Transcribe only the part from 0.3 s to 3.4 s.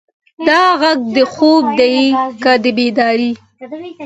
دا غږ د خوب دی که د بیدارۍ؟